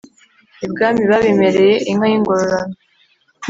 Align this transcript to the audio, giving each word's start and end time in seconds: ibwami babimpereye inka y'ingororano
ibwami 0.65 1.01
babimpereye 1.11 1.75
inka 1.91 2.05
y'ingororano 2.11 2.75